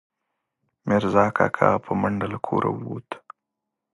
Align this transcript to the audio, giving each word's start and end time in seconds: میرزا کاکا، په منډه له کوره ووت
میرزا 0.87 1.25
کاکا، 1.37 1.69
په 1.85 1.91
منډه 2.01 2.27
له 2.33 2.37
کوره 2.45 2.69
ووت 2.73 3.09